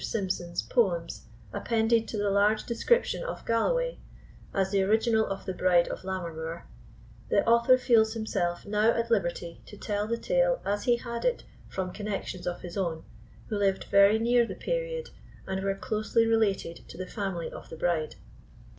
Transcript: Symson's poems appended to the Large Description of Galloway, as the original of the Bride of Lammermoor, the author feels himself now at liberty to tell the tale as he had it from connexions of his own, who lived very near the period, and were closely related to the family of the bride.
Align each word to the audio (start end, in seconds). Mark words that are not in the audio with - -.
Symson's 0.03 0.63
poems 0.63 1.27
appended 1.53 2.07
to 2.07 2.17
the 2.17 2.31
Large 2.31 2.65
Description 2.65 3.23
of 3.23 3.45
Galloway, 3.45 3.99
as 4.51 4.71
the 4.71 4.81
original 4.81 5.27
of 5.27 5.45
the 5.45 5.53
Bride 5.53 5.87
of 5.89 6.01
Lammermoor, 6.03 6.63
the 7.29 7.45
author 7.47 7.77
feels 7.77 8.15
himself 8.15 8.65
now 8.65 8.89
at 8.93 9.11
liberty 9.11 9.61
to 9.67 9.77
tell 9.77 10.07
the 10.07 10.17
tale 10.17 10.59
as 10.65 10.85
he 10.85 10.95
had 10.97 11.23
it 11.23 11.43
from 11.69 11.93
connexions 11.93 12.47
of 12.47 12.61
his 12.61 12.77
own, 12.77 13.03
who 13.49 13.57
lived 13.59 13.83
very 13.91 14.17
near 14.17 14.43
the 14.43 14.55
period, 14.55 15.11
and 15.45 15.63
were 15.63 15.75
closely 15.75 16.25
related 16.25 16.77
to 16.89 16.97
the 16.97 17.05
family 17.05 17.51
of 17.51 17.69
the 17.69 17.77
bride. 17.77 18.15